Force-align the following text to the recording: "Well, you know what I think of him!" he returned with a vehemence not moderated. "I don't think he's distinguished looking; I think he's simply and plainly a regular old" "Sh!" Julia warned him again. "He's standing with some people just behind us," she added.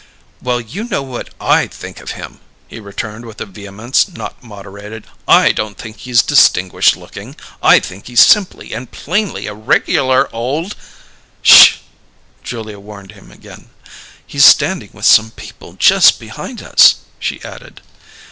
"Well, 0.41 0.59
you 0.59 0.85
know 0.85 1.03
what 1.03 1.29
I 1.39 1.67
think 1.67 1.99
of 1.99 2.13
him!" 2.17 2.39
he 2.67 2.79
returned 2.79 3.23
with 3.23 3.39
a 3.39 3.45
vehemence 3.45 4.07
not 4.07 4.41
moderated. 4.43 5.05
"I 5.27 5.51
don't 5.51 5.77
think 5.77 5.97
he's 5.99 6.23
distinguished 6.23 6.97
looking; 6.97 7.35
I 7.61 7.79
think 7.79 8.07
he's 8.07 8.21
simply 8.21 8.73
and 8.73 8.89
plainly 8.89 9.45
a 9.45 9.53
regular 9.53 10.27
old" 10.33 10.75
"Sh!" 11.43 11.73
Julia 12.43 12.79
warned 12.79 13.11
him 13.11 13.31
again. 13.31 13.69
"He's 14.25 14.43
standing 14.43 14.89
with 14.91 15.05
some 15.05 15.29
people 15.29 15.73
just 15.73 16.19
behind 16.19 16.63
us," 16.63 16.95
she 17.19 17.39
added. 17.43 17.79